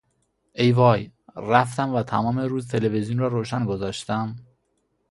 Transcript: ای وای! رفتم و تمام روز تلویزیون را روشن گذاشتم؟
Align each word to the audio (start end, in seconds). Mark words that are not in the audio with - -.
ای 0.53 0.71
وای! 0.71 1.11
رفتم 1.35 1.93
و 1.95 2.03
تمام 2.03 2.39
روز 2.39 2.67
تلویزیون 2.67 3.19
را 3.19 3.27
روشن 3.27 3.65
گذاشتم؟ 3.65 4.35